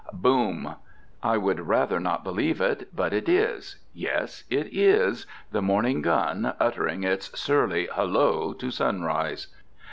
[0.13, 0.77] BOOM!
[1.21, 6.55] I would rather not believe it; but it is yes, it is the morning gun,
[6.59, 9.45] uttering its surly "Hullo!" to sunrise.